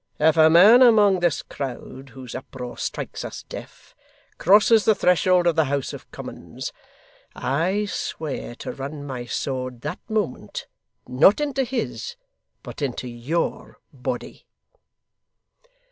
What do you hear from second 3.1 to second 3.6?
us